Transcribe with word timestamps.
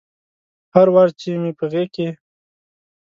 هر 0.73 0.87
وار 0.93 1.09
چې 1.19 1.29
مې 1.41 1.51
په 1.59 1.65
غیږ 1.71 1.89
کې 1.95 2.07